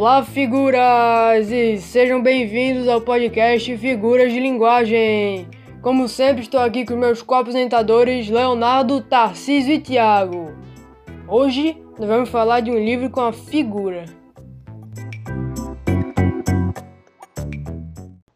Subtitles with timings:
[0.00, 1.50] Olá, figuras!
[1.50, 5.46] E sejam bem-vindos ao podcast Figuras de Linguagem.
[5.82, 10.54] Como sempre, estou aqui com meus co-apresentadores Leonardo, Tarcísio e Tiago.
[11.28, 14.06] Hoje, nós vamos falar de um livro com a figura.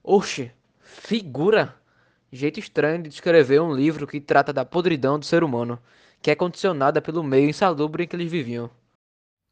[0.03, 0.50] Oxe,
[0.82, 1.75] figura?
[2.31, 5.79] Jeito estranho de descrever um livro que trata da podridão do ser humano,
[6.21, 8.68] que é condicionada pelo meio insalubre em que eles viviam.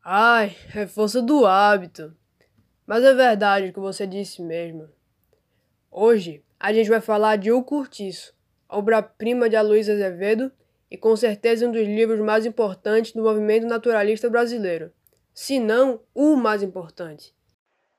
[0.05, 2.13] Ai, é força do hábito.
[2.85, 4.89] Mas é verdade o que você disse mesmo.
[5.89, 8.35] Hoje a gente vai falar de O Curtiço,
[8.69, 10.51] obra-prima de Aloysio Azevedo
[10.91, 14.91] e com certeza um dos livros mais importantes do movimento naturalista brasileiro,
[15.33, 17.33] se não o mais importante.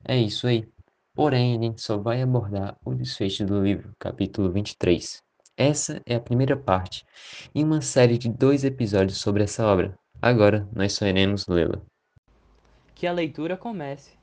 [0.05, 0.67] É isso aí.
[1.15, 5.21] Porém, a gente só vai abordar o desfecho do livro, capítulo 23.
[5.55, 7.05] Essa é a primeira parte,
[7.55, 9.97] em uma série de dois episódios sobre essa obra.
[10.21, 11.81] Agora nós só iremos lê-la
[13.03, 14.17] que a leitura comece.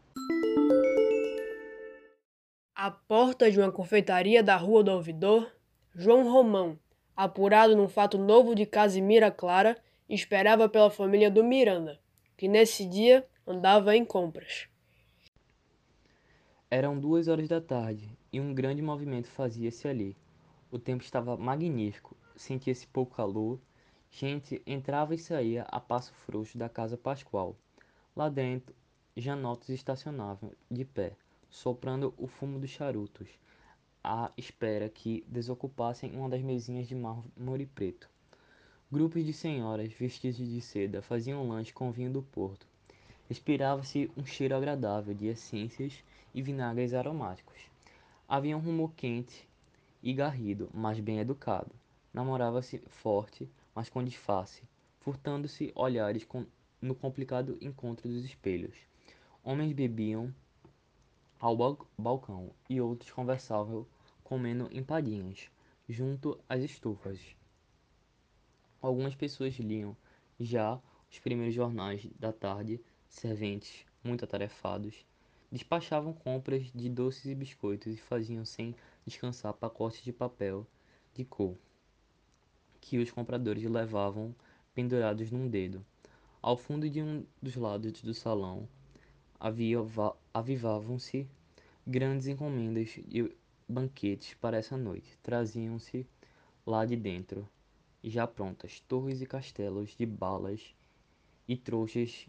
[2.75, 5.53] À porta de uma confeitaria da Rua do Ouvidor,
[5.95, 6.78] João Romão,
[7.14, 9.77] apurado num fato novo de Casimira Clara,
[10.08, 12.01] esperava pela família do Miranda,
[12.39, 14.67] que nesse dia andava em compras.
[16.70, 20.17] Eram duas horas da tarde e um grande movimento fazia-se ali.
[20.70, 23.61] O tempo estava magnífico, sentia-se pouco calor,
[24.11, 27.55] gente entrava e saía a passo frouxo da casa pascual.
[28.16, 28.75] Lá dentro,
[29.16, 31.16] Janotos estacionavam, de pé,
[31.48, 33.28] soprando o fumo dos charutos,
[34.02, 38.11] à espera que desocupassem uma das mesinhas de mármore preto.
[38.91, 42.67] Grupos de senhoras vestidas de seda faziam lanche com vinho do porto.
[43.28, 46.02] Respirava-se um cheiro agradável de essências
[46.34, 47.61] e vinagres aromáticos.
[48.28, 49.48] Havia um rumor quente
[50.02, 51.70] e garrido, mas bem educado.
[52.12, 54.64] Namorava-se forte, mas com disfarce,
[54.98, 56.45] furtando-se olhares com
[56.81, 58.77] no complicado encontro dos espelhos.
[59.42, 60.35] Homens bebiam
[61.39, 61.57] ao
[61.98, 63.86] balcão e outros conversavam
[64.23, 65.51] comendo empadinhas
[65.89, 67.18] junto às estufas.
[68.80, 69.96] Algumas pessoas liam
[70.39, 70.80] já
[71.11, 75.05] os primeiros jornais da tarde, serventes, muito atarefados,
[75.51, 78.74] despachavam compras de doces e biscoitos e faziam sem
[79.05, 80.67] descansar pacotes de papel
[81.12, 81.57] de cor
[82.80, 84.35] que os compradores levavam
[84.74, 85.85] pendurados num dedo.
[86.42, 88.67] Ao fundo de um dos lados do salão
[90.33, 91.28] avivavam-se
[91.86, 93.30] grandes encomendas e
[93.68, 95.18] banquetes para essa noite.
[95.23, 96.06] Traziam-se
[96.67, 97.46] lá de dentro,
[98.02, 100.74] já prontas, torres e castelos de balas
[101.46, 102.27] e trouxas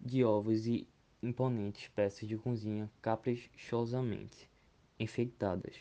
[0.00, 0.88] de ovos e
[1.22, 4.50] imponentes peças de cozinha caprichosamente
[4.98, 5.76] enfeitadas.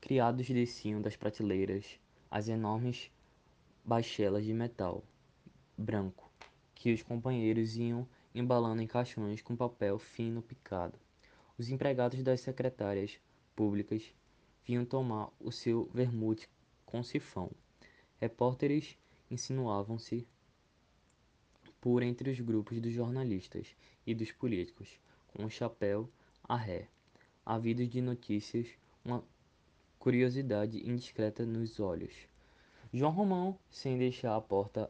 [0.00, 1.98] Criados desciam das prateleiras
[2.30, 3.10] as enormes
[3.84, 5.02] baixelas de metal
[5.76, 6.27] branco
[6.78, 10.96] que os companheiros iam embalando em caixões com papel fino picado.
[11.58, 13.18] Os empregados das secretárias
[13.56, 14.14] públicas
[14.64, 16.48] vinham tomar o seu vermute
[16.86, 17.50] com sifão.
[18.20, 18.96] Repórteres
[19.28, 20.24] insinuavam-se
[21.80, 23.74] por entre os grupos dos jornalistas
[24.06, 24.88] e dos políticos,
[25.34, 26.08] com o chapéu
[26.44, 26.86] a ré,
[27.44, 28.68] ávidos de notícias,
[29.04, 29.24] uma
[29.98, 32.14] curiosidade indiscreta nos olhos.
[32.92, 34.88] João Romão, sem deixar a porta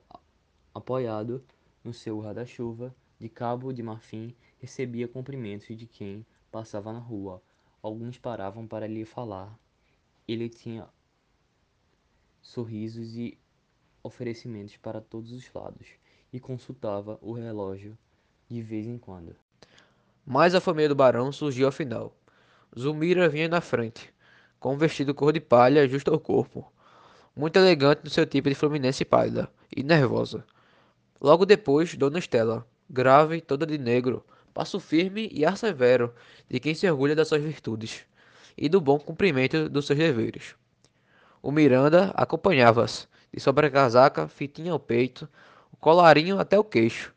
[0.75, 1.43] apoiado,
[1.89, 7.43] no seu guarda-chuva de cabo de marfim recebia cumprimentos de quem passava na rua.
[7.83, 9.59] Alguns paravam para lhe falar.
[10.27, 10.87] Ele tinha
[12.43, 13.39] sorrisos e
[14.03, 15.89] oferecimentos para todos os lados
[16.31, 17.97] e consultava o relógio
[18.51, 19.35] de vez em quando.
[20.27, 22.15] Mas a família do barão surgiu ao final.
[22.79, 24.13] Zulmira vinha na frente,
[24.61, 26.71] com um vestido cor de palha justo ao corpo,
[27.35, 30.45] muito elegante no seu tipo de fluminense pálida e nervosa.
[31.21, 34.25] Logo depois, Dona Estela, grave, toda de negro,
[34.55, 36.15] passo firme e ar severo
[36.49, 38.05] de quem se orgulha das suas virtudes
[38.57, 40.55] e do bom cumprimento dos seus deveres.
[41.43, 45.29] O Miranda acompanhava-as, de sobrecasaca, fitinha ao peito,
[45.73, 47.13] o colarinho até o queixo,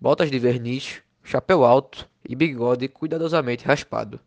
[0.00, 4.20] botas de verniz, chapéu alto e bigode cuidadosamente raspado.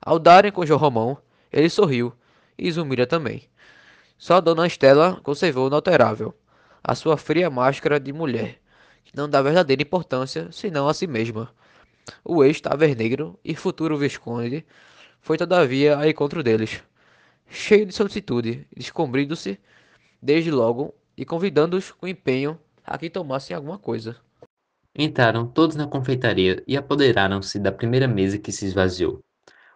[0.00, 1.18] Ao darem com João Romão,
[1.52, 2.12] ele sorriu,
[2.56, 3.48] e Zumira também.
[4.16, 6.34] Só Dona Estela conservou inalterável
[6.82, 8.58] a sua fria máscara de mulher,
[9.04, 11.52] que não dá verdadeira importância senão a si mesma.
[12.24, 14.64] O ex-taverneiro e futuro visconde
[15.20, 16.82] foi todavia ao encontro deles,
[17.48, 19.58] cheio de solicitude, descobrindo-se
[20.20, 24.16] desde logo e convidando-os com empenho a que tomassem alguma coisa.
[24.94, 29.20] Entraram todos na confeitaria e apoderaram-se da primeira mesa que se esvaziou.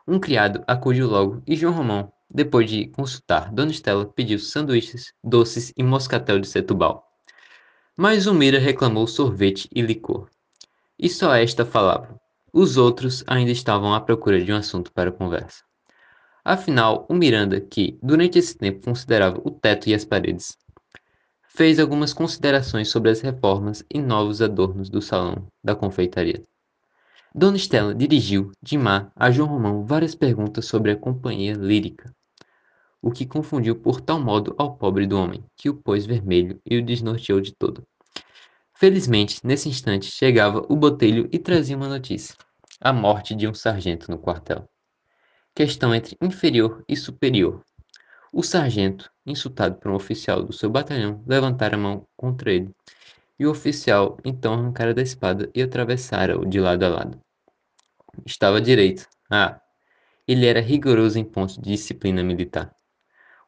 [0.06, 5.72] Um criado acudiu logo e João Romão, depois de consultar Dona Estela, pediu sanduíches, doces
[5.76, 7.04] e moscatel de Setubal.
[7.96, 10.28] Mas Zumira reclamou sorvete e licor.
[10.98, 12.20] E só esta falava.
[12.52, 15.62] os outros ainda estavam à procura de um assunto para conversa.
[16.44, 20.56] Afinal, o Miranda, que durante esse tempo considerava o teto e as paredes,
[21.42, 26.44] fez algumas considerações sobre as reformas e novos adornos do salão da confeitaria.
[27.38, 32.10] Dona Estela dirigiu, de má, a João Romão várias perguntas sobre a companhia lírica,
[33.02, 36.78] o que confundiu por tal modo ao pobre do homem, que o pôs vermelho e
[36.78, 37.86] o desnorteou de todo.
[38.72, 42.34] Felizmente, nesse instante, chegava o botelho e trazia uma notícia:
[42.80, 44.66] a morte de um sargento no quartel.
[45.54, 47.62] Questão entre inferior e superior.
[48.32, 52.74] O sargento, insultado por um oficial do seu batalhão, levantara a mão contra ele,
[53.38, 57.25] e o oficial então arrancara da espada e atravessara-o de lado a lado.
[58.24, 59.06] Estava direito.
[59.30, 59.60] Ah,
[60.26, 62.74] ele era rigoroso em pontos de disciplina militar.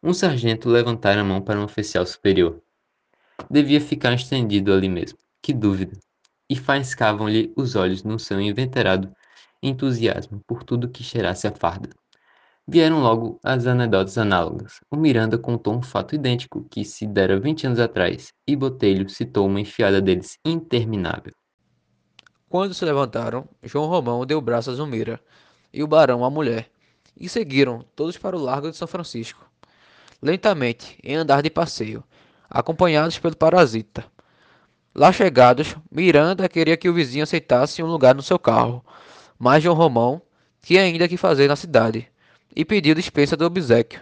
[0.03, 2.63] Um sargento levantara a mão para um oficial superior.
[3.51, 5.19] Devia ficar estendido ali mesmo.
[5.43, 5.99] Que dúvida!
[6.49, 9.13] E faiscavam-lhe os olhos no seu inveterado
[9.63, 11.91] entusiasmo por tudo que cheirasse a farda.
[12.67, 14.81] Vieram logo as anedotas análogas.
[14.91, 19.47] O Miranda contou um fato idêntico que se dera vinte anos atrás, e Botelho citou
[19.47, 21.33] uma enfiada deles interminável.
[22.49, 25.21] Quando se levantaram, João Romão deu braço a Zumira
[25.71, 26.71] e o barão à mulher,
[27.15, 29.45] e seguiram todos para o largo de São Francisco,
[30.23, 32.03] lentamente, em andar de passeio,
[32.49, 34.05] acompanhados pelo parasita.
[34.95, 38.83] Lá chegados, Miranda queria que o vizinho aceitasse um lugar no seu carro,
[39.39, 40.23] mas João Romão
[40.63, 42.09] tinha ainda que fazer na cidade,
[42.57, 44.01] e pediu dispensa do obsequio.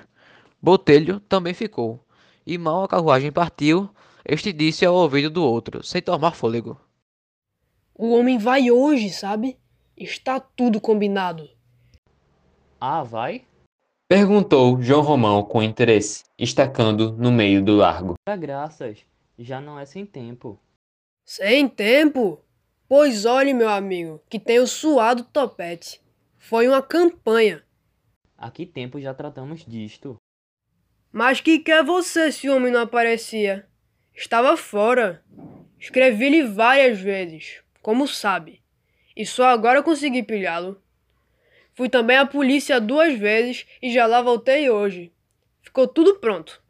[0.62, 2.00] Botelho também ficou,
[2.46, 3.90] e mal a carruagem partiu,
[4.24, 6.80] este disse ao ouvido do outro, sem tomar fôlego.
[7.98, 9.58] O homem vai hoje, sabe?
[9.96, 11.48] Está tudo combinado.
[12.78, 13.46] Ah, vai?
[14.06, 18.14] Perguntou João Romão com interesse, estacando no meio do largo.
[18.28, 18.98] Dá graças,
[19.38, 20.60] já não é sem tempo.
[21.24, 22.44] Sem tempo?
[22.86, 25.98] Pois olhe, meu amigo, que tenho suado topete.
[26.38, 27.64] Foi uma campanha.
[28.36, 30.18] Há que tempo já tratamos disto?
[31.10, 33.66] Mas que quer você se o homem não aparecia?
[34.14, 35.24] Estava fora.
[35.80, 38.60] Escrevi-lhe várias vezes, como sabe,
[39.14, 40.82] e só agora consegui pilhá-lo.
[41.72, 45.12] Fui também à polícia duas vezes e já lá voltei hoje.
[45.62, 46.60] Ficou tudo pronto.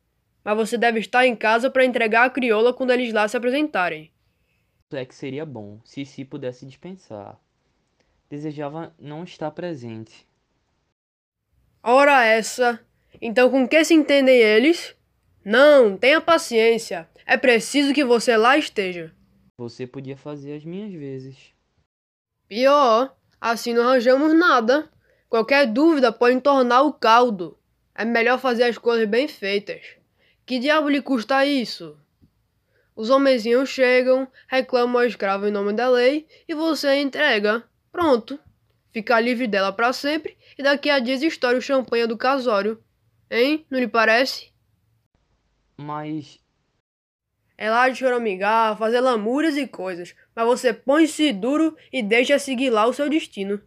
[0.45, 4.13] Mas você deve estar em casa para entregar a crioula quando eles lá se apresentarem.
[4.93, 7.41] É que seria bom se se pudesse dispensar.
[8.29, 10.27] Desejava não estar presente.
[11.83, 12.79] Ora essa!
[13.23, 14.95] Então com que se entendem eles?
[15.43, 17.09] Não, tenha paciência.
[17.25, 19.17] É preciso que você lá esteja.
[19.59, 21.55] Você podia fazer as minhas vezes.
[22.47, 24.91] Pior, assim não arranjamos nada.
[25.31, 27.59] Qualquer dúvida pode tornar o caldo.
[27.95, 29.97] É melhor fazer as coisas bem feitas.
[30.45, 31.99] Que diabo lhe custa isso?
[32.95, 37.65] Os homenzinhos chegam, reclamam ao escravo em nome da lei e você entrega.
[37.91, 38.39] Pronto.
[38.91, 42.83] Fica livre dela para sempre e daqui a dias estoura o champanhe do casório.
[43.31, 43.65] Hein?
[43.71, 44.53] Não lhe parece?
[45.79, 46.39] Mas
[47.59, 52.69] É lá de choramingar, fazer lamúrias e coisas, mas você põe-se duro e deixa seguir
[52.69, 53.61] lá o seu destino.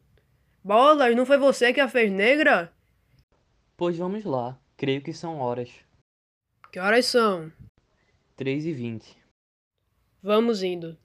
[0.63, 2.71] Bolas, não foi você que a fez negra?
[3.75, 4.59] Pois vamos lá.
[4.77, 5.69] Creio que são horas.
[6.71, 7.51] Que horas são?
[8.35, 9.17] 3 e 20.
[10.21, 10.95] Vamos indo.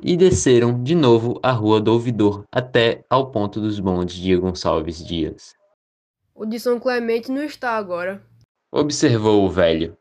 [0.00, 5.04] E desceram de novo a rua do Ouvidor até ao ponto dos bondes de Gonçalves
[5.04, 5.54] Dias.
[6.34, 8.24] O de São Clemente não está agora.
[8.72, 9.94] Observou o velho.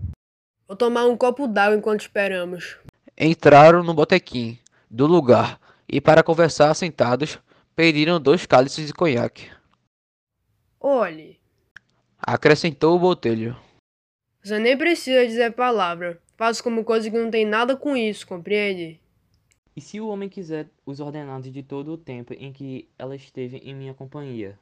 [0.69, 2.77] Vou tomar um copo d'água enquanto esperamos.
[3.17, 5.59] Entraram no botequim do lugar
[5.91, 7.39] e, para conversar sentados,
[7.75, 9.49] pediram dois cálices de conhaque.
[10.79, 11.39] Olhe,
[12.19, 13.57] Acrescentou o botelho.
[14.43, 16.21] você nem precisa dizer palavra.
[16.37, 18.99] Faço como coisa que não tem nada com isso, compreende?
[19.75, 23.57] E se o homem quiser os ordenados de todo o tempo em que ela esteve
[23.57, 24.59] em minha companhia?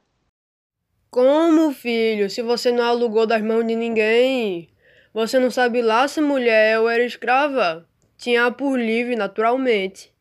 [1.10, 4.70] Como, filho, se você não alugou das mãos de ninguém?
[5.12, 7.88] Você não sabe lá se mulher ou era escrava?
[8.16, 10.12] Tinha por livre, naturalmente.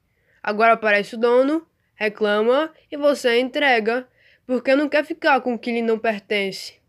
[0.42, 4.08] Agora aparece o dono, reclama e você entrega,
[4.46, 6.80] porque não quer ficar com o que lhe não pertence.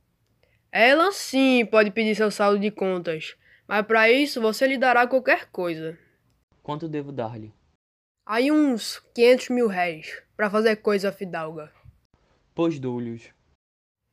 [0.71, 3.35] Ela sim pode pedir seu saldo de contas,
[3.67, 5.99] mas para isso você lhe dará qualquer coisa.
[6.63, 7.53] Quanto devo dar-lhe?
[8.25, 11.73] Aí uns 500 mil réis, para fazer coisa fidalga.
[12.55, 13.31] Pois dou-lhes.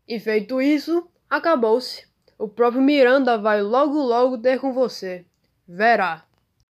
[0.08, 2.08] E feito isso, acabou-se.
[2.38, 5.26] O próprio Miranda vai logo logo ter com você.
[5.68, 6.26] Verá.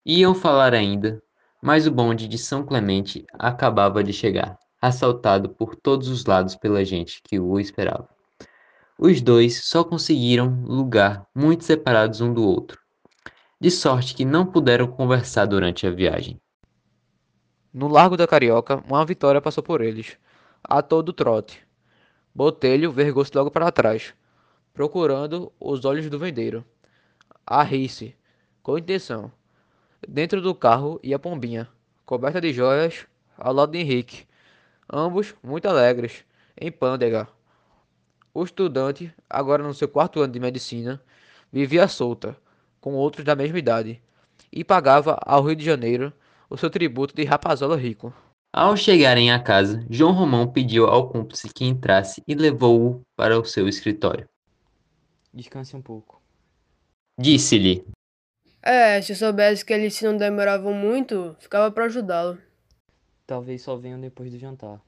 [0.04, 1.22] Iam falar ainda,
[1.62, 6.84] mas o bonde de São Clemente acabava de chegar, assaltado por todos os lados pela
[6.84, 8.08] gente que o esperava.
[8.98, 12.80] Os dois só conseguiram lugar muito separados um do outro,
[13.60, 16.40] de sorte que não puderam conversar durante a viagem.
[17.72, 20.18] No Largo da Carioca, uma vitória passou por eles.
[20.64, 21.66] a todo trote.
[22.34, 24.14] Botelho vergou-se logo para trás,
[24.72, 26.64] procurando os olhos do vendeiro.
[27.46, 28.16] A rir-se,
[28.62, 29.30] com intenção.
[30.06, 31.68] Dentro do carro ia Pombinha,
[32.04, 34.26] coberta de joias, ao lado de Henrique,
[34.92, 36.24] ambos muito alegres,
[36.60, 37.28] em pândega.
[38.34, 41.00] O estudante, agora no seu quarto ano de medicina,
[41.52, 42.36] vivia solta,
[42.80, 44.02] com outros da mesma idade,
[44.50, 46.12] e pagava ao Rio de Janeiro
[46.48, 48.12] o seu tributo de rapazola rico.
[48.52, 53.44] Ao chegarem à casa, João Romão pediu ao cúmplice que entrasse e levou-o para o
[53.44, 54.28] seu escritório.
[55.34, 56.20] Descanse um pouco.
[57.18, 57.84] Disse-lhe:
[58.62, 62.38] É, se eu soubesse que eles se não demoravam muito, ficava para ajudá-lo.
[63.26, 64.80] Talvez só venham depois do jantar.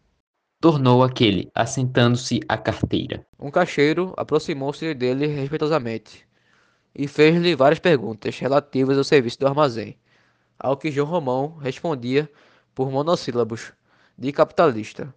[0.60, 3.24] Tornou aquele, assentando-se à carteira.
[3.38, 6.26] Um caixeiro aproximou-se dele respeitosamente
[6.94, 9.98] e fez-lhe várias perguntas relativas ao serviço do armazém,
[10.58, 12.30] ao que João Romão respondia
[12.74, 13.72] por monossílabos,
[14.16, 15.12] de capitalista.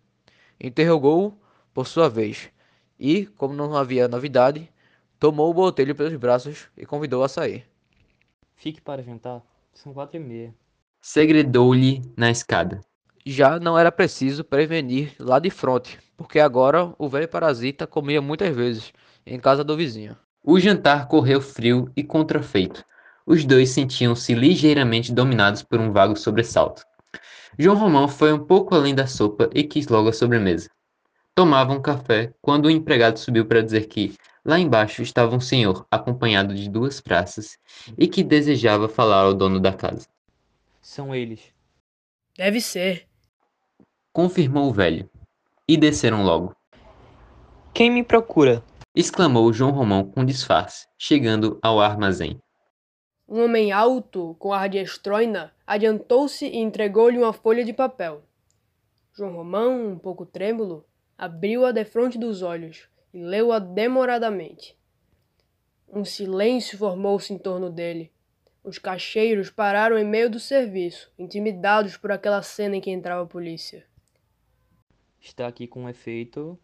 [0.60, 1.38] Interrogou-o
[1.74, 2.50] por sua vez,
[3.00, 4.70] e, como não havia novidade,
[5.20, 7.66] tomou o botelho pelos braços e convidou-o a sair.
[8.56, 9.42] Fique para jantar.
[9.74, 10.54] São quatro e meia.
[11.00, 12.82] Segredou-lhe na escada.
[13.26, 18.56] Já não era preciso prevenir lá de fronte, porque agora o velho parasita comia muitas
[18.56, 18.94] vezes
[19.26, 20.18] em casa do vizinho.
[20.44, 22.84] O jantar correu frio e contrafeito.
[23.26, 26.84] Os dois sentiam-se ligeiramente dominados por um vago sobressalto.
[27.60, 30.70] João Romão foi um pouco além da sopa e quis logo a sobremesa.
[31.36, 34.16] Tomavam café quando o empregado subiu para dizer que,
[34.48, 37.60] lá embaixo, estava um senhor acompanhado de duas praças
[37.98, 40.08] e que desejava falar ao dono da casa.
[40.82, 41.54] São eles.
[42.38, 43.06] Deve ser.
[44.14, 45.10] Confirmou o velho.
[45.68, 46.56] E desceram logo.
[47.74, 48.64] Quem me procura?
[48.96, 52.40] Exclamou João Romão com disfarce, chegando ao armazém.
[53.28, 58.24] Um homem alto, com ar de estróina, adiantou-se e entregou-lhe uma folha de papel.
[59.14, 60.86] João Romão, um pouco trêmulo,
[61.18, 64.78] abriu-a defronte dos olhos e leu-a demoradamente.
[65.88, 68.12] Um silêncio formou-se em torno dele.
[68.64, 73.28] Os caixeiros pararam em meio do serviço, intimidados por aquela cena em que entrava a
[73.28, 73.86] polícia.
[75.22, 76.60] Está aqui com efeito.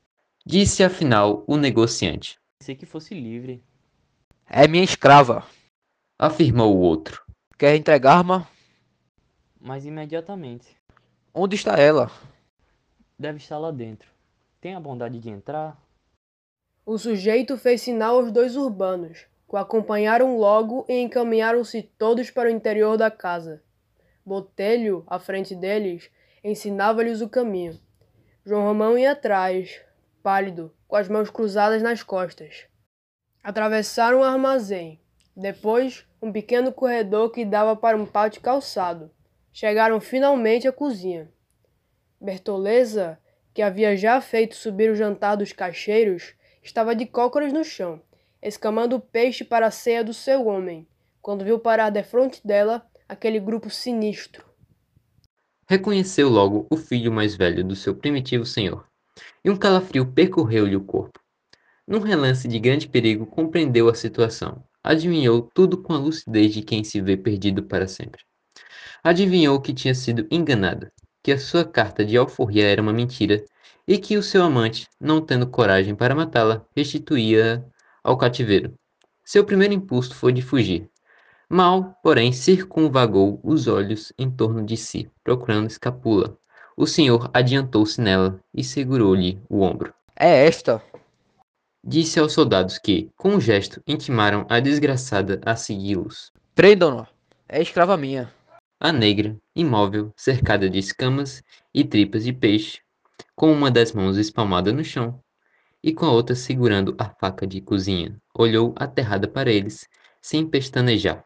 [0.45, 2.37] Disse afinal o negociante.
[2.59, 3.63] Pensei que fosse livre.
[4.45, 5.45] É minha escrava.
[6.19, 7.23] Afirmou o outro.
[7.57, 8.45] Quer entregar-me?
[9.59, 10.75] Mas imediatamente.
[11.33, 12.11] Onde está ela?
[13.17, 14.09] Deve estar lá dentro.
[14.59, 15.81] Tenha a bondade de entrar.
[16.85, 22.49] O sujeito fez sinal aos dois urbanos, que o acompanharam logo e encaminharam-se todos para
[22.49, 23.63] o interior da casa.
[24.25, 26.11] Botelho, à frente deles,
[26.43, 27.79] ensinava-lhes o caminho.
[28.45, 29.81] João Romão ia atrás,
[30.21, 32.65] pálido, com as mãos cruzadas nas costas.
[33.41, 34.99] Atravessaram o armazém,
[35.33, 39.09] depois um pequeno corredor que dava para um pátio calçado.
[39.53, 41.31] Chegaram finalmente à cozinha.
[42.19, 43.17] Bertoleza,
[43.53, 46.33] que havia já feito subir o jantar dos caixeiros,
[46.63, 48.01] estava de cócoras no chão,
[48.41, 50.87] escamando peixe para a ceia do seu homem,
[51.21, 54.45] quando viu parar defronte dela aquele grupo sinistro.
[55.67, 58.85] Reconheceu logo o filho mais velho do seu primitivo senhor,
[59.43, 61.19] e um calafrio percorreu-lhe o corpo.
[61.87, 66.83] Num relance de grande perigo, compreendeu a situação, adivinhou tudo com a lucidez de quem
[66.83, 68.21] se vê perdido para sempre.
[69.03, 70.91] Adivinhou que tinha sido enganada,
[71.21, 73.43] que a sua carta de alforria era uma mentira
[73.87, 77.65] e que o seu amante, não tendo coragem para matá-la, restituía
[78.03, 78.73] ao cativeiro.
[79.23, 80.89] Seu primeiro impulso foi de fugir.
[81.49, 86.37] Mal, porém, circunvagou os olhos em torno de si, procurando escapula.
[86.75, 89.93] O senhor adiantou-se nela e segurou-lhe o ombro.
[90.15, 90.81] É esta.
[91.85, 96.31] Disse aos soldados que, com um gesto, intimaram a desgraçada a segui-los.
[96.55, 97.05] Prendam-no.
[97.47, 98.31] É escrava minha.
[98.79, 102.79] A negra, imóvel, cercada de escamas e tripas de peixe,
[103.35, 105.19] com uma das mãos espalmada no chão
[105.83, 109.87] e com a outra segurando a faca de cozinha, olhou aterrada para eles,
[110.21, 111.25] sem pestanejar.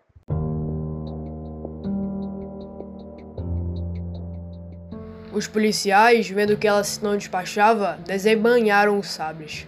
[5.31, 9.67] Os policiais, vendo que ela se não despachava, desembanharam os sabres.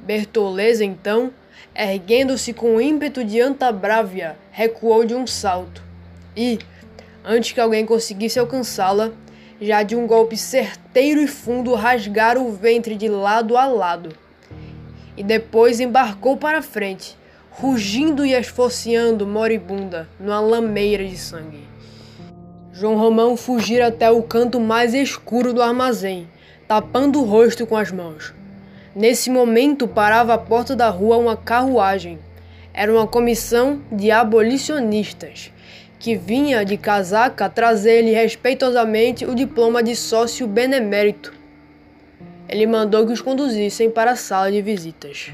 [0.00, 1.30] Bertoleza, então,
[1.74, 5.82] erguendo-se com ímpeto de Antabrávia, recuou de um salto
[6.34, 6.58] e,
[7.22, 9.12] antes que alguém conseguisse alcançá-la,
[9.60, 14.10] já de um golpe certeiro e fundo rasgara o ventre de lado a lado.
[15.16, 17.16] E depois embarcou para frente,
[17.50, 21.66] rugindo e esfoceando moribunda numa lameira de sangue.
[22.72, 26.28] João Romão fugira até o canto mais escuro do armazém,
[26.68, 28.34] tapando o rosto com as mãos.
[28.94, 32.18] Nesse momento parava à porta da rua uma carruagem.
[32.74, 35.50] Era uma comissão de abolicionistas
[35.98, 41.32] que vinha de casaca trazer-lhe respeitosamente o diploma de sócio benemérito.
[42.48, 45.32] ele mandou que os conduzissem para a sala de visitas.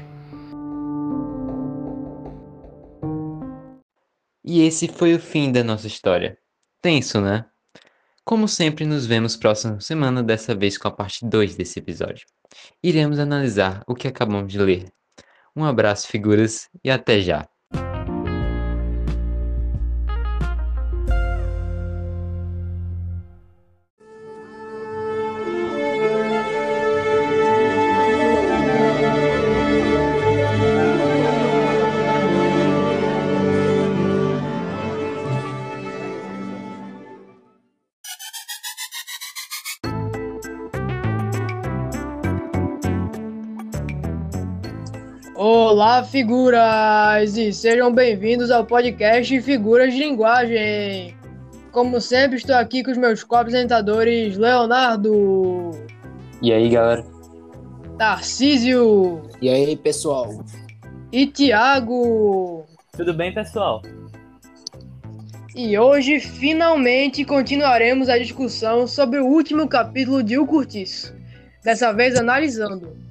[4.43, 6.37] E esse foi o fim da nossa história.
[6.81, 7.45] Tenso, né?
[8.25, 12.25] Como sempre, nos vemos próxima semana, dessa vez com a parte 2 desse episódio.
[12.81, 14.85] Iremos analisar o que acabamos de ler.
[15.55, 17.52] Um abraço, figuras, e até já!
[46.13, 47.35] Figuras!
[47.37, 51.17] E sejam bem-vindos ao podcast Figuras de Linguagem.
[51.71, 55.71] Como sempre, estou aqui com os meus co-apresentadores Leonardo,
[56.39, 57.03] E aí, galera?
[57.97, 60.45] Tarcísio E aí, pessoal?
[61.11, 62.63] e Tiago.
[62.95, 63.81] Tudo bem, pessoal?
[65.55, 71.11] E hoje, finalmente, continuaremos a discussão sobre o último capítulo de O Curtiço.
[71.63, 73.02] Dessa vez analisando.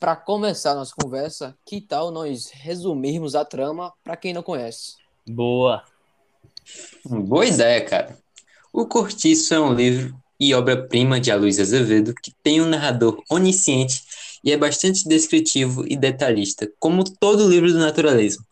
[0.00, 4.94] Para começar nossa conversa, que tal nós resumirmos a trama para quem não conhece?
[5.28, 5.84] Boa.
[7.04, 8.18] Boa ideia, cara.
[8.72, 14.02] O Cortiço é um livro e obra-prima de Aloysio Azevedo que tem um narrador onisciente
[14.42, 18.42] e é bastante descritivo e detalhista, como todo livro do naturalismo.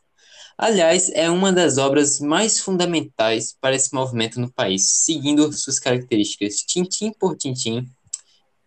[0.58, 6.56] Aliás, é uma das obras mais fundamentais para esse movimento no país, seguindo suas características
[6.56, 7.88] tintim por tintim,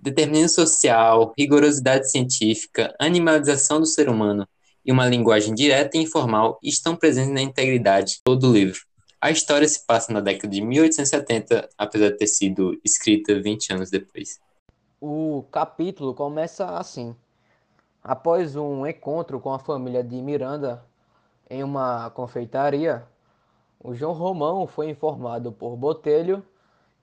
[0.01, 4.47] determinismo social, rigorosidade científica, animalização do ser humano
[4.83, 8.81] e uma linguagem direta e informal estão presentes na integridade de todo o livro.
[9.21, 13.91] A história se passa na década de 1870, apesar de ter sido escrita 20 anos
[13.91, 14.39] depois.
[14.99, 17.15] O capítulo começa assim.
[18.03, 20.83] Após um encontro com a família de Miranda
[21.47, 23.03] em uma confeitaria,
[23.79, 26.43] o João Romão foi informado por Botelho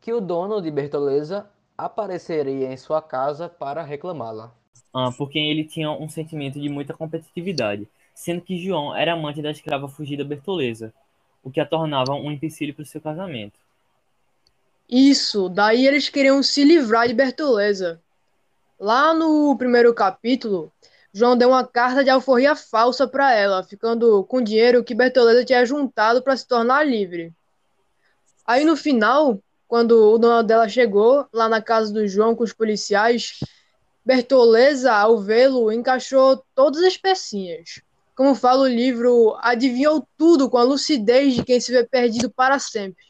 [0.01, 4.53] que o dono de Bertoleza apareceria em sua casa para reclamá-la.
[4.93, 9.53] Ah, porque ele tinha um sentimento de muita competitividade, sendo que João era amante da
[9.53, 10.93] escrava fugida Bertoleza,
[11.43, 13.59] o que a tornava um empecilho para o seu casamento.
[14.89, 18.01] Isso, daí eles queriam se livrar de Bertoleza.
[18.81, 20.73] Lá no primeiro capítulo,
[21.13, 25.45] João deu uma carta de alforria falsa para ela, ficando com o dinheiro que Bertoleza
[25.45, 27.33] tinha juntado para se tornar livre.
[28.47, 32.53] Aí no final, quando o dono dela chegou lá na casa do João com os
[32.55, 33.39] policiais,
[34.05, 37.83] Bertoleza, ao vê-lo, encaixou todas as pecinhas.
[38.17, 42.59] Como fala o livro, adivinhou tudo com a lucidez de quem se vê perdido para
[42.59, 43.05] sempre.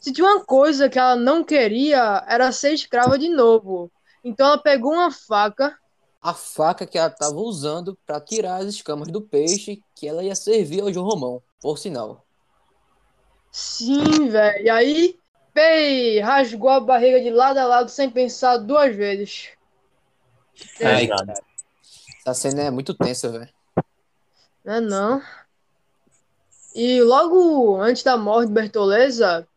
[0.00, 3.90] Se tinha uma coisa que ela não queria, era ser escrava de novo.
[4.24, 5.78] Então ela pegou uma faca,
[6.20, 10.34] A faca que ela estava usando para tirar as escamas do peixe que ela ia
[10.34, 12.26] servir ao João Romão, por sinal.
[13.50, 15.20] sim, velho, e aí,
[15.56, 19.48] pei, rasgou a barriga de lado a lado sem pensar duas vezes.
[20.82, 21.26] Ai, Pesado.
[21.26, 21.40] cara.
[22.20, 23.48] Essa cena é muito tensa, velho.
[24.62, 25.22] Não é não.
[26.74, 29.48] E logo antes da morte de Bertoleza,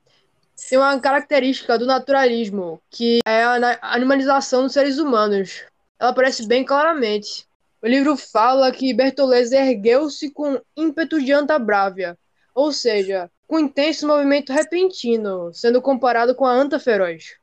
[0.69, 5.65] tem uma característica do naturalismo, que é a animalização dos seres humanos.
[5.99, 7.45] Ela aparece bem claramente.
[7.81, 12.17] O livro fala que Bertoleza ergueu-se com ímpeto de anta brávia,
[12.55, 17.35] ou seja, com intenso movimento repentino, sendo comparado com a anta feroz.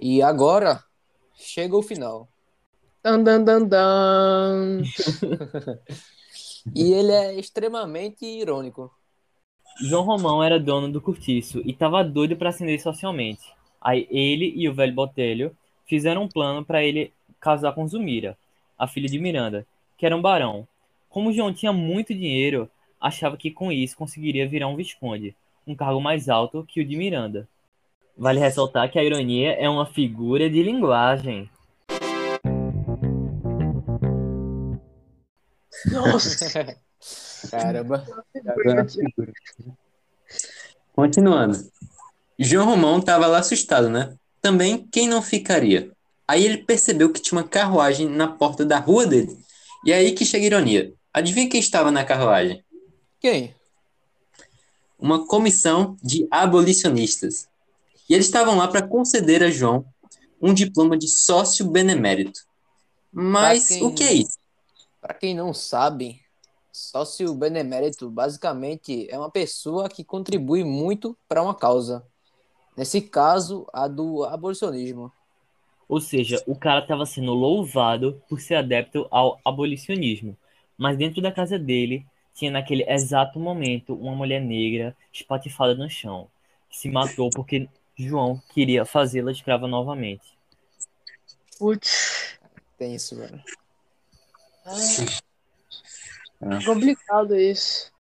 [0.00, 0.82] E agora
[1.36, 2.26] chega o final.
[3.04, 4.82] Dan, dan, dan, dan.
[6.76, 8.88] E ele é extremamente irônico.
[9.80, 13.42] João Romão era dono do cortiço e estava doido para ascender socialmente.
[13.80, 18.38] Aí ele e o velho Botelho fizeram um plano para ele casar com Zumira,
[18.78, 19.66] a filha de Miranda,
[19.98, 20.68] que era um barão.
[21.10, 25.34] Como João tinha muito dinheiro, achava que com isso conseguiria virar um visconde,
[25.66, 27.48] um cargo mais alto que o de Miranda.
[28.16, 31.50] Vale ressaltar que a ironia é uma figura de linguagem.
[35.90, 36.76] Nossa!
[37.50, 38.06] Caramba.
[40.92, 41.58] Continuando.
[42.38, 44.14] João Romão estava lá assustado, né?
[44.40, 45.90] Também, quem não ficaria?
[46.26, 49.36] Aí ele percebeu que tinha uma carruagem na porta da rua dele.
[49.84, 50.92] E aí que chega a ironia.
[51.12, 52.64] Adivinha quem estava na carruagem?
[53.20, 53.54] Quem?
[55.02, 57.48] Uma comissão de abolicionistas.
[58.08, 59.84] E eles estavam lá para conceder a João
[60.40, 62.40] um diploma de sócio benemérito.
[63.12, 64.38] Mas quem- o que é isso?
[65.00, 66.20] Para quem não sabe,
[66.72, 72.04] sócio benemérito basicamente é uma pessoa que contribui muito para uma causa.
[72.76, 75.12] Nesse caso, a do abolicionismo.
[75.88, 80.36] Ou seja, o cara estava sendo louvado por ser adepto ao abolicionismo,
[80.78, 86.28] mas dentro da casa dele tinha naquele exato momento uma mulher negra espatifada no chão,
[86.68, 90.24] que se matou porque João queria fazê-la escrava novamente.
[91.58, 92.38] Putz,
[92.78, 93.42] Tem isso, velho.
[96.40, 97.92] é complicado isso.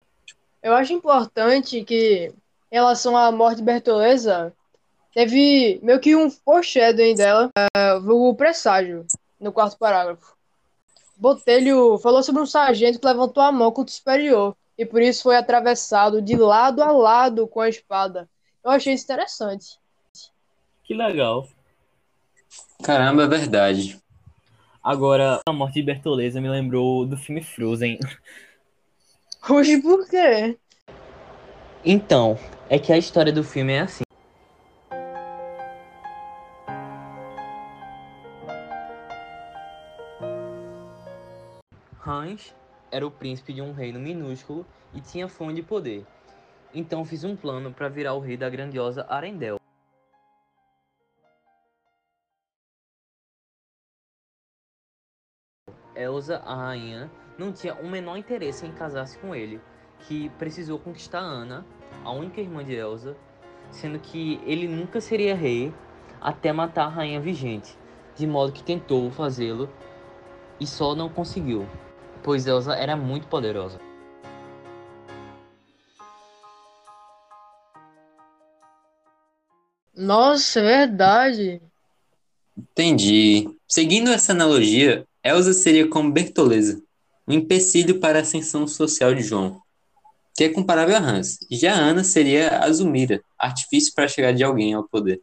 [0.62, 2.32] Eu acho importante que,
[2.70, 4.54] em relação à morte de Bertoleza,
[5.12, 9.06] teve meio que um foreshadowing dela, é, o presságio,
[9.38, 10.36] no quarto parágrafo.
[11.20, 15.24] Botelho falou sobre um sargento que levantou a mão contra o superior e por isso
[15.24, 18.26] foi atravessado de lado a lado com a espada.
[18.64, 19.78] Eu achei isso interessante.
[20.82, 21.46] Que legal.
[22.82, 24.00] Caramba, é verdade.
[24.82, 27.98] Agora, a morte de Bertoleza me lembrou do filme Frozen.
[29.46, 30.58] Hoje por quê?
[31.84, 34.04] Então, é que a história do filme é assim.
[42.90, 46.04] Era o príncipe de um reino minúsculo e tinha fome de poder.
[46.74, 49.58] Então fiz um plano para virar o rei da grandiosa Arendelle.
[55.94, 59.60] Elsa, a rainha, não tinha o menor interesse em casar-se com ele,
[60.00, 61.64] que precisou conquistar Ana,
[62.04, 63.16] a única irmã de Elsa,
[63.70, 65.72] sendo que ele nunca seria rei
[66.20, 67.76] até matar a rainha vigente,
[68.14, 69.68] de modo que tentou fazê-lo
[70.58, 71.66] e só não conseguiu,
[72.22, 73.78] pois Elsa era muito poderosa.
[79.94, 81.62] Nossa, é verdade.
[82.56, 83.48] Entendi.
[83.68, 86.82] Seguindo essa analogia, Elsa seria como Bertoleza,
[87.28, 89.60] um empecilho para a ascensão social de João,
[90.34, 91.38] que é comparável a Hans.
[91.50, 95.20] Já Ana seria a Zulmira, artifício para chegar de alguém ao poder.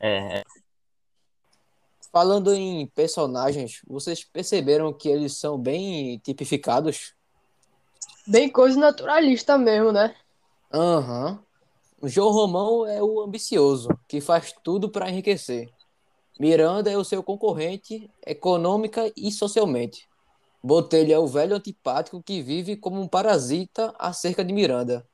[0.00, 0.42] É, é,
[2.16, 7.12] Falando em personagens, vocês perceberam que eles são bem tipificados?
[8.26, 10.16] Bem coisa naturalista mesmo, né?
[10.72, 11.38] Aham.
[12.00, 15.68] O João Romão é o ambicioso, que faz tudo para enriquecer.
[16.40, 20.08] Miranda é o seu concorrente econômica e socialmente.
[20.64, 25.06] Botelho é o velho antipático que vive como um parasita acerca de Miranda.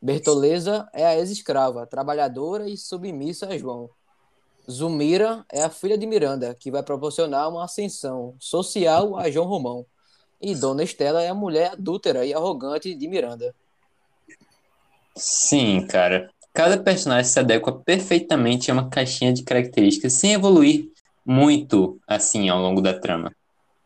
[0.00, 3.90] Bertoleza é a ex-escrava, trabalhadora e submissa a João.
[4.70, 9.86] Zumira é a filha de Miranda, que vai proporcionar uma ascensão social a João Romão.
[10.40, 13.54] E Dona Estela é a mulher adúltera e arrogante de Miranda.
[15.16, 16.30] Sim, cara.
[16.52, 20.90] Cada personagem se adequa perfeitamente a uma caixinha de características sem evoluir
[21.24, 23.34] muito assim ao longo da trama.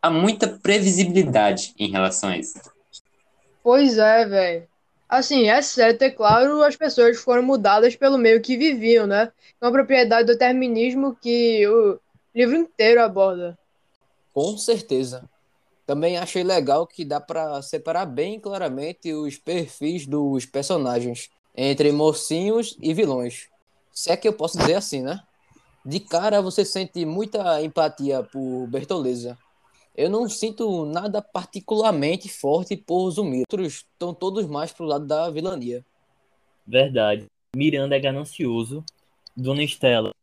[0.01, 2.59] Há muita previsibilidade em relação a isso.
[3.63, 4.70] Pois é, velho.
[5.11, 9.29] Assim, exceto, é claro, as pessoas foram mudadas pelo meio que viviam, né?
[9.59, 11.99] É uma propriedade do determinismo que o
[12.33, 13.59] livro inteiro aborda.
[14.33, 15.29] Com certeza.
[15.85, 22.77] Também achei legal que dá para separar bem claramente os perfis dos personagens entre mocinhos
[22.81, 23.49] e vilões.
[23.91, 25.19] Se é que eu posso dizer assim, né?
[25.85, 29.37] De cara você sente muita empatia por Bertoleza.
[29.95, 33.43] Eu não sinto nada particularmente forte por Zumir.
[33.51, 35.85] Outros estão todos mais pro lado da vilania.
[36.65, 37.25] verdade.
[37.55, 38.83] Miranda é ganancioso.
[39.35, 40.13] Dona Estela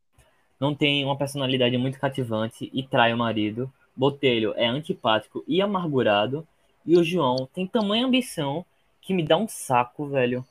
[0.60, 3.72] não tem uma personalidade muito cativante e trai o marido.
[3.94, 6.46] Botelho é antipático e amargurado.
[6.84, 8.64] E o João tem tamanha ambição
[9.00, 10.44] que me dá um saco, velho.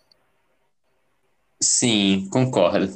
[1.60, 2.94] Sim, concordo.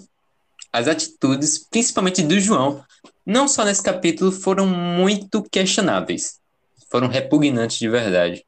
[0.71, 2.83] As atitudes, principalmente do João,
[3.25, 6.39] não só nesse capítulo, foram muito questionáveis.
[6.89, 8.45] Foram repugnantes de verdade.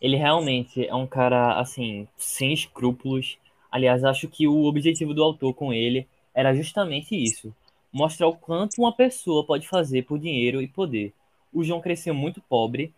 [0.00, 3.36] Ele realmente é um cara, assim, sem escrúpulos.
[3.70, 7.54] Aliás, acho que o objetivo do autor com ele era justamente isso:
[7.92, 11.12] mostrar o quanto uma pessoa pode fazer por dinheiro e poder.
[11.52, 12.94] O João cresceu muito pobre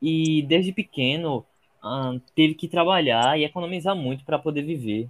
[0.00, 1.44] e, desde pequeno,
[1.82, 5.08] ah, teve que trabalhar e economizar muito para poder viver.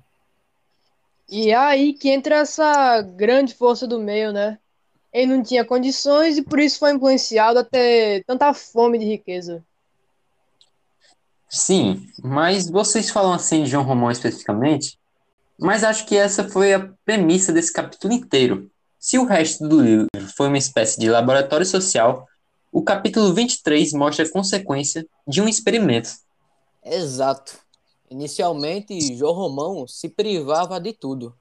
[1.29, 4.59] E é aí que entra essa grande força do meio, né?
[5.16, 9.64] Ele não tinha condições e por isso foi influenciado a ter tanta fome de riqueza.
[11.48, 14.98] Sim, mas vocês falam assim de João Romão especificamente,
[15.59, 18.70] mas acho que essa foi a premissa desse capítulo inteiro.
[18.98, 22.29] Se o resto do livro foi uma espécie de laboratório social,
[22.70, 26.11] o capítulo 23 mostra a consequência de um experimento.
[26.85, 27.59] Exato.
[28.11, 31.35] Inicialmente, João Romão se privava de tudo,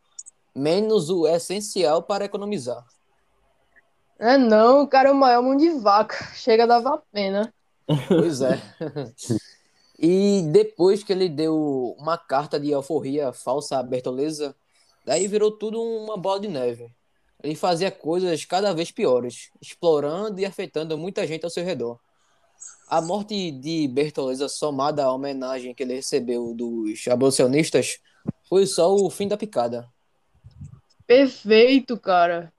[0.55, 2.85] menos o essencial para economizar.
[4.17, 6.15] É não, o cara é o maior mão de vaca.
[6.36, 7.54] Chega a dar pena.
[8.08, 8.60] Pois é.
[9.97, 14.56] E depois que ele deu uma carta de alforria falsa a Bertoleza,
[15.06, 16.91] Daí virou tudo uma bola de neve.
[17.43, 21.99] Ele fazia coisas cada vez piores, explorando e afetando muita gente ao seu redor.
[22.88, 27.99] A morte de Bertoleza, somada à homenagem que ele recebeu dos abolicionistas,
[28.49, 29.88] foi só o fim da picada.
[31.06, 32.51] Perfeito, cara.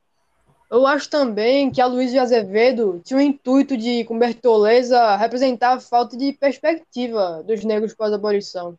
[0.76, 5.72] Eu acho também que a Luiz de Azevedo tinha o intuito de, com Bertoleza, representar
[5.72, 8.78] a falta de perspectiva dos negros pós-abolição.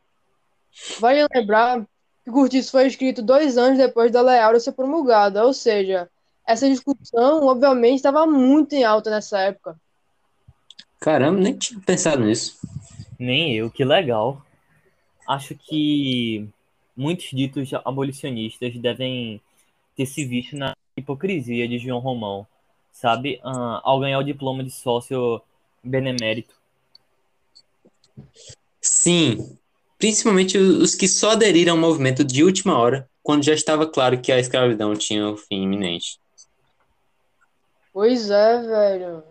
[0.99, 1.81] Vale lembrar
[2.23, 6.07] que o Curtiço foi escrito dois anos depois da Lei Áurea ser promulgada, ou seja,
[6.45, 9.75] essa discussão, obviamente, estava muito em alta nessa época.
[10.99, 12.59] Caramba, nem tinha pensado nisso.
[13.17, 14.45] Nem eu, que legal.
[15.27, 16.47] Acho que
[16.95, 19.41] muitos ditos abolicionistas devem
[19.95, 22.45] ter se visto na hipocrisia de João Romão,
[22.91, 23.39] sabe?
[23.43, 25.41] Ah, ao ganhar o diploma de sócio
[25.83, 26.55] benemérito.
[28.81, 29.57] Sim,
[29.97, 34.31] principalmente os que só aderiram ao movimento de última hora, quando já estava claro que
[34.31, 36.19] a escravidão tinha o fim iminente.
[37.93, 39.23] Pois é, velho.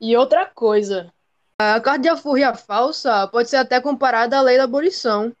[0.00, 1.12] E outra coisa,
[1.58, 5.32] a carta de alforria falsa pode ser até comparada à lei da abolição.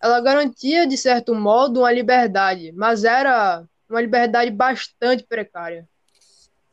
[0.00, 5.86] Ela garantia, de certo modo, uma liberdade, mas era uma liberdade bastante precária.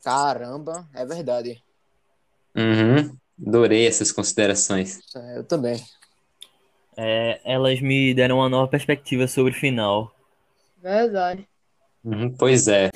[0.02, 1.62] Caramba, é verdade.
[2.56, 5.00] Uhum, adorei essas considerações.
[5.36, 5.82] Eu também.
[6.96, 10.14] É, elas me deram uma nova perspectiva sobre o final.
[10.82, 11.46] Verdade.
[12.02, 12.90] Uhum, pois é.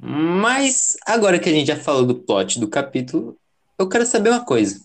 [0.00, 3.38] Mas agora que a gente já falou do plot do capítulo,
[3.78, 4.80] eu quero saber uma coisa.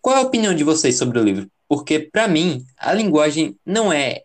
[0.00, 1.50] Qual é a opinião de vocês sobre o livro?
[1.68, 4.22] Porque, para mim, a linguagem não é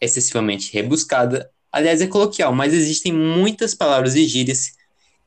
[0.00, 4.74] excessivamente rebuscada, aliás, é coloquial, mas existem muitas palavras e gírias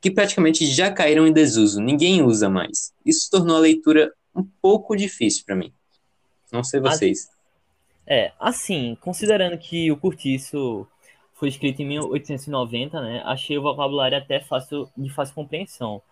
[0.00, 2.92] que praticamente já caíram em desuso, ninguém usa mais.
[3.04, 5.72] Isso tornou a leitura um pouco difícil para mim.
[6.50, 7.28] Não sei vocês.
[8.06, 10.86] É, assim, considerando que o Curtiço
[11.34, 13.22] foi escrito em 1890, né?
[13.24, 16.02] Achei o vocabulário até fácil, de fácil compreensão.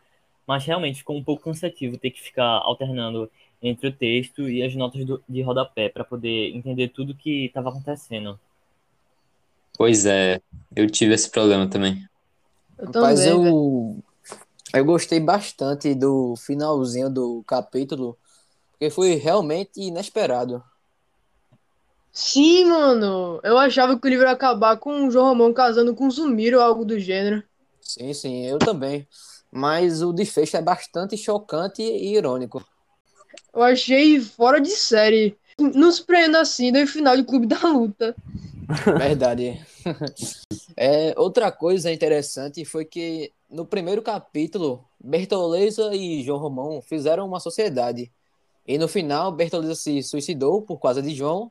[0.46, 3.30] Mas realmente ficou um pouco cansativo ter que ficar alternando
[3.62, 7.70] entre o texto e as notas do, de rodapé para poder entender tudo que estava
[7.70, 8.38] acontecendo.
[9.76, 10.40] Pois é,
[10.74, 12.04] eu tive esse problema também.
[12.78, 14.02] Eu Mas também, eu,
[14.74, 18.16] eu gostei bastante do finalzinho do capítulo,
[18.72, 20.62] porque foi realmente inesperado.
[22.12, 23.40] Sim, mano.
[23.44, 26.58] Eu achava que o livro ia acabar com o João Romão casando com o Zumiro
[26.58, 27.42] ou algo do gênero.
[27.80, 29.06] Sim, sim, eu também.
[29.50, 32.64] Mas o desfecho é bastante chocante e irônico.
[33.58, 35.36] Eu achei fora de série.
[35.58, 38.14] Não se prenda assim do final de Clube da Luta.
[38.96, 39.60] Verdade.
[40.80, 47.40] É, outra coisa interessante foi que no primeiro capítulo, Bertoleza e João Romão fizeram uma
[47.40, 48.12] sociedade.
[48.64, 51.50] E no final, Bertoleza se suicidou por causa de João.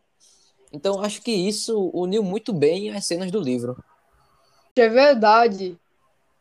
[0.71, 3.83] Então acho que isso uniu muito bem as cenas do livro.
[4.77, 5.77] É verdade.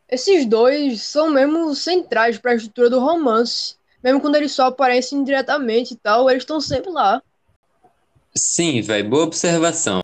[0.07, 3.76] Esses dois são mesmo centrais para a estrutura do romance.
[4.03, 7.21] Mesmo quando eles só aparecem indiretamente e tal, eles estão sempre lá.
[8.35, 10.01] Sim, velho, boa observação.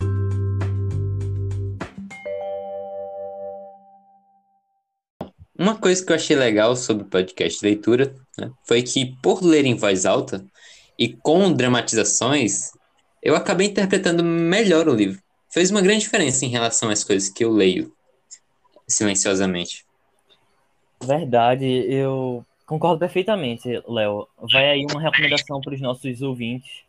[5.58, 9.44] Uma coisa que eu achei legal sobre o podcast de leitura né, foi que, por
[9.44, 10.44] ler em voz alta
[10.98, 12.72] e com dramatizações,
[13.22, 15.22] eu acabei interpretando melhor o livro.
[15.52, 17.94] Fez uma grande diferença em relação às coisas que eu leio
[18.88, 19.86] silenciosamente.
[21.02, 24.28] Verdade, eu concordo perfeitamente, Léo.
[24.52, 26.84] Vai aí uma recomendação para os nossos ouvintes.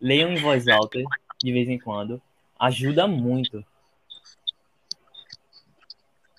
[0.00, 1.00] Leiam em voz alta
[1.42, 2.20] de vez em quando.
[2.58, 3.64] Ajuda muito.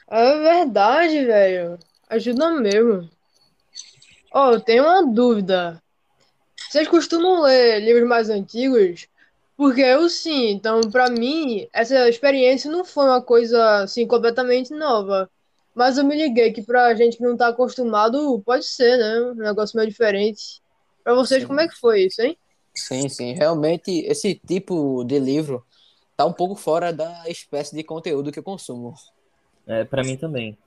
[0.07, 1.79] É verdade, velho.
[2.09, 3.09] Ajuda mesmo.
[4.31, 5.81] Ó, eu tenho uma dúvida.
[6.69, 9.07] Vocês costumam ler livros mais antigos?
[9.55, 15.29] Porque eu sim, então pra mim essa experiência não foi uma coisa assim completamente nova.
[15.79, 19.31] Mas eu me liguei que pra gente que não tá acostumado, pode ser, né?
[19.31, 20.61] Um negócio meio diferente.
[21.05, 21.47] Pra vocês, Sim.
[21.47, 22.37] como é que foi isso, hein?
[22.75, 23.31] Sim, sim.
[23.31, 25.65] Realmente, esse tipo de livro
[26.17, 28.93] tá um pouco fora da espécie de conteúdo que eu consumo.
[29.65, 30.57] É, para mim também.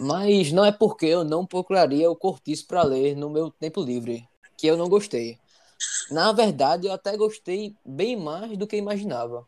[0.00, 4.26] Mas não é porque eu não procuraria o Cortiço para ler no meu tempo livre,
[4.56, 5.36] que eu não gostei.
[6.10, 9.46] Na verdade, eu até gostei bem mais do que imaginava.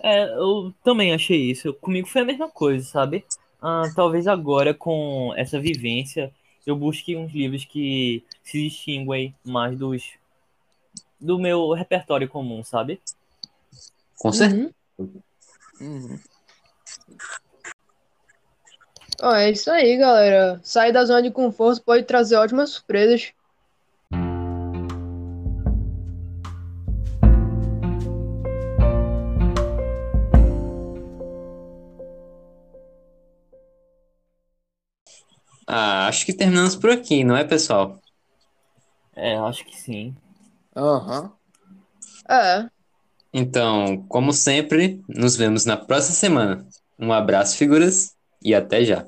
[0.00, 1.74] É, eu também achei isso.
[1.74, 3.24] Comigo foi a mesma coisa, sabe?
[3.66, 6.30] Ah, talvez agora, com essa vivência,
[6.66, 10.02] eu busque uns livros que se distinguem mais dos
[11.18, 13.00] do meu repertório comum, sabe?
[14.18, 14.70] Com certeza.
[14.98, 15.22] Uhum.
[15.80, 16.20] Uhum.
[19.22, 20.60] Ó, é isso aí, galera.
[20.62, 23.32] Sair da zona de conforto pode trazer ótimas surpresas.
[36.06, 38.00] Acho que terminamos por aqui, não é, pessoal?
[39.16, 40.14] É, acho que sim.
[40.76, 41.32] Aham.
[42.28, 42.68] É.
[43.32, 46.66] Então, como sempre, nos vemos na próxima semana.
[46.98, 49.06] Um abraço, figuras, e até já.